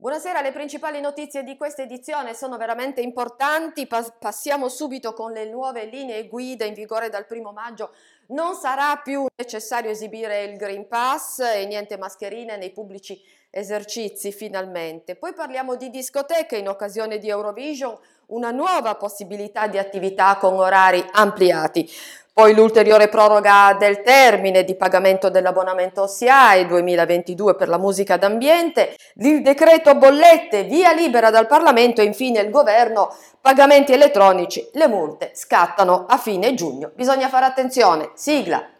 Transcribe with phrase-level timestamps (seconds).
[0.00, 3.86] Buonasera, le principali notizie di questa edizione sono veramente importanti.
[3.86, 7.92] passiamo subito con le nuove linee guida in vigore dal primo maggio.
[8.28, 15.16] Non sarà più necessario esibire il Green Pass e niente mascherine nei pubblici esercizi finalmente.
[15.16, 17.94] Poi parliamo di discoteche in occasione di Eurovision,
[18.28, 21.86] una nuova possibilità di attività con orari ampliati.
[22.32, 29.42] Poi l'ulteriore proroga del termine di pagamento dell'abbonamento SIAE 2022 per la musica d'ambiente, il
[29.42, 36.06] decreto bollette via libera dal Parlamento e infine il governo pagamenti elettronici, le multe scattano
[36.08, 36.92] a fine giugno.
[36.94, 38.10] Bisogna fare attenzione.
[38.14, 38.79] Sigla.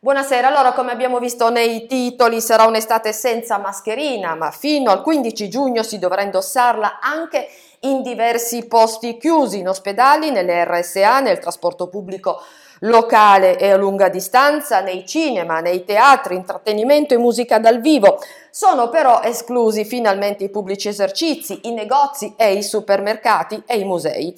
[0.00, 5.48] Buonasera, allora come abbiamo visto nei titoli sarà un'estate senza mascherina, ma fino al 15
[5.48, 7.48] giugno si dovrà indossarla anche
[7.80, 12.40] in diversi posti chiusi, in ospedali, nelle RSA, nel trasporto pubblico
[12.82, 18.20] locale e a lunga distanza, nei cinema, nei teatri, intrattenimento e musica dal vivo.
[18.52, 24.32] Sono però esclusi finalmente i pubblici esercizi, i negozi e i supermercati e i musei.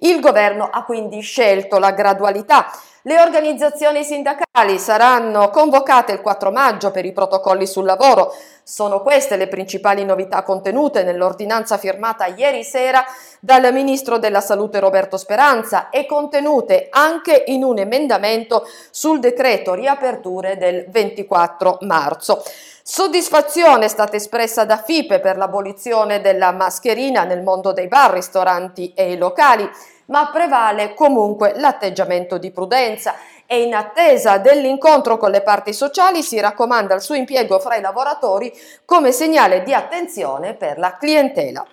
[0.00, 2.70] Il governo ha quindi scelto la gradualità
[3.06, 8.34] le organizzazioni sindacali saranno convocate il 4 maggio per i protocolli sul lavoro.
[8.64, 13.04] Sono queste le principali novità contenute nell'ordinanza firmata ieri sera
[13.38, 20.56] dal Ministro della Salute Roberto Speranza e contenute anche in un emendamento sul decreto riaperture
[20.56, 22.42] del 24 marzo.
[22.88, 28.92] Soddisfazione è stata espressa da FIPE per l'abolizione della mascherina nel mondo dei bar, ristoranti
[28.94, 29.68] e locali
[30.04, 36.38] ma prevale comunque l'atteggiamento di prudenza e in attesa dell'incontro con le parti sociali si
[36.38, 41.66] raccomanda il suo impiego fra i lavoratori come segnale di attenzione per la clientela.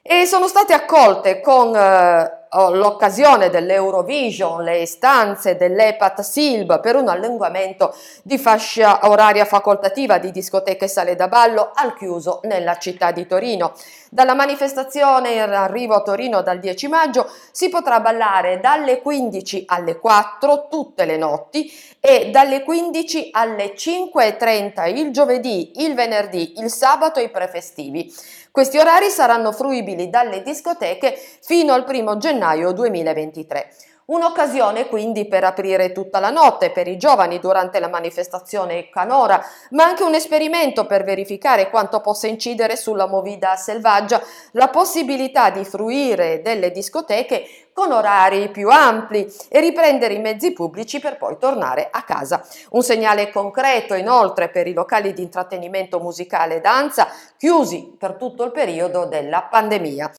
[0.00, 7.94] E sono state accolte con eh, l'occasione dell'Eurovision, le istanze dell'EPAT Silb per un allungamento
[8.22, 13.26] di fascia oraria facoltativa di discoteche e sale da ballo al chiuso nella città di
[13.26, 13.72] Torino.
[14.10, 19.98] Dalla manifestazione in arrivo a Torino dal 10 maggio si potrà ballare dalle 15 alle
[19.98, 27.20] 4 tutte le notti e dalle 15 alle 5.30 il giovedì, il venerdì, il sabato
[27.20, 28.12] e i prefestivi.
[28.50, 32.40] Questi orari saranno fruibili dalle discoteche fino al 1 gennaio
[32.72, 33.68] 2023.
[34.04, 39.84] Un'occasione quindi per aprire tutta la notte per i giovani durante la manifestazione canora, ma
[39.84, 44.20] anche un esperimento per verificare quanto possa incidere sulla movida selvaggia
[44.52, 50.98] la possibilità di fruire delle discoteche con orari più ampli e riprendere i mezzi pubblici
[50.98, 52.44] per poi tornare a casa.
[52.70, 57.06] Un segnale concreto inoltre per i locali di intrattenimento musicale e danza
[57.38, 60.12] chiusi per tutto il periodo della pandemia.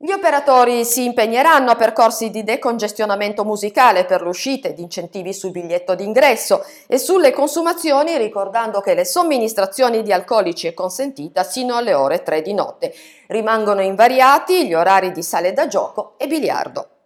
[0.00, 5.96] Gli operatori si impegneranno a percorsi di decongestionamento musicale per l'uscita ed incentivi sul biglietto
[5.96, 12.22] d'ingresso e sulle consumazioni ricordando che le somministrazioni di alcolici è consentita sino alle ore
[12.22, 12.94] 3 di notte.
[13.26, 16.97] Rimangono invariati gli orari di sale da gioco e biliardo.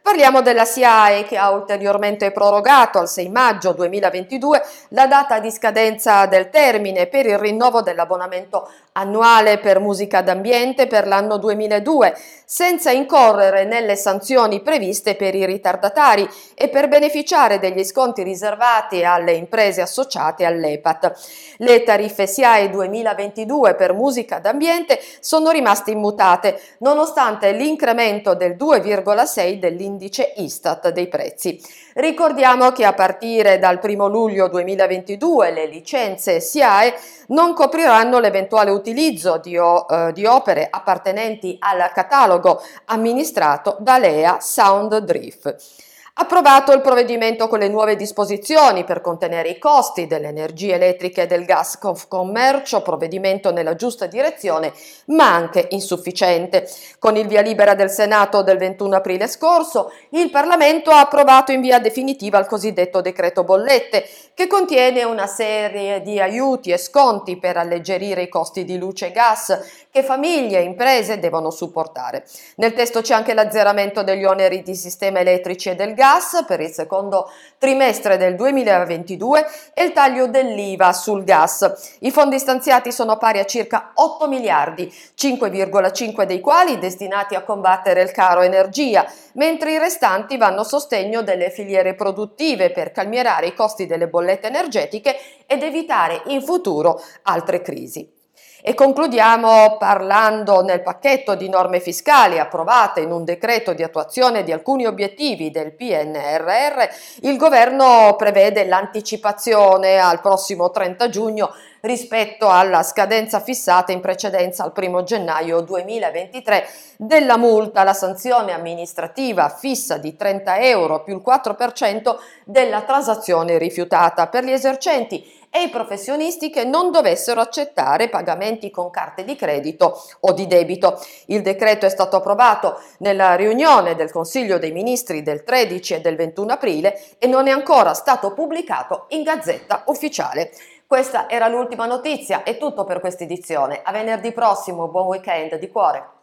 [0.00, 6.24] Parliamo della SIAE che ha ulteriormente prorogato al 6 maggio 2022 la data di scadenza
[6.26, 13.64] del termine per il rinnovo dell'abbonamento annuale per musica d'ambiente per l'anno 2002, senza incorrere
[13.64, 20.44] nelle sanzioni previste per i ritardatari e per beneficiare degli sconti riservati alle imprese associate
[20.44, 21.56] all'EPAT.
[21.58, 29.87] Le tariffe SIAE 2022 per musica d'ambiente sono rimaste immutate, nonostante l'incremento del 2,6 dell'indice
[30.36, 31.60] Istat dei prezzi.
[31.94, 36.94] Ricordiamo che a partire dal 1 luglio 2022 le licenze SIAE
[37.28, 44.98] non copriranno l'eventuale utilizzo di, eh, di opere appartenenti al catalogo amministrato da Lea Sound
[44.98, 45.86] Drift.
[46.20, 51.44] Approvato il provvedimento con le nuove disposizioni per contenere i costi dell'energia elettrica e del
[51.44, 54.72] gas commercio, provvedimento nella giusta direzione,
[55.06, 56.68] ma anche insufficiente.
[56.98, 61.60] Con il via libera del Senato del 21 aprile scorso, il Parlamento ha approvato in
[61.60, 64.04] via definitiva il cosiddetto decreto bollette,
[64.34, 69.12] che contiene una serie di aiuti e sconti per alleggerire i costi di luce e
[69.12, 72.24] gas che famiglie e imprese devono supportare.
[72.56, 76.60] Nel testo c'è anche l'azzeramento degli oneri di sistema elettrici e del gas gas per
[76.60, 81.96] il secondo trimestre del 2022 e il taglio dell'IVA sul gas.
[82.00, 88.00] I fondi stanziati sono pari a circa 8 miliardi, 5,5 dei quali destinati a combattere
[88.00, 93.54] il caro energia, mentre i restanti vanno a sostegno delle filiere produttive per calmierare i
[93.54, 95.14] costi delle bollette energetiche
[95.46, 98.16] ed evitare in futuro altre crisi.
[98.60, 104.50] E concludiamo parlando nel pacchetto di norme fiscali approvate in un decreto di attuazione di
[104.50, 106.82] alcuni obiettivi del PNRR,
[107.20, 114.72] il governo prevede l'anticipazione al prossimo 30 giugno rispetto alla scadenza fissata in precedenza al
[114.74, 116.66] 1 gennaio 2023
[116.96, 124.26] della multa, la sanzione amministrativa fissa di 30 euro più il 4% della transazione rifiutata
[124.28, 130.02] per gli esercenti e i professionisti che non dovessero accettare pagamenti con carte di credito
[130.20, 131.00] o di debito.
[131.26, 136.16] Il decreto è stato approvato nella riunione del Consiglio dei Ministri del 13 e del
[136.16, 140.50] 21 aprile e non è ancora stato pubblicato in Gazzetta Ufficiale.
[140.88, 143.82] Questa era l'ultima notizia, è tutto per questa edizione.
[143.82, 146.17] A venerdì prossimo, buon weekend di cuore.